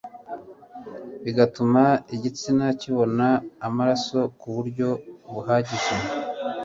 [1.23, 1.83] bigatuma
[2.15, 3.27] igitsina kibona
[3.67, 4.89] amaraso ku buryo
[5.33, 5.95] buhagije